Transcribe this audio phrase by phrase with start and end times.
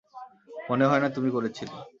[0.69, 1.77] মনে হয় না তুমি করেছিলে।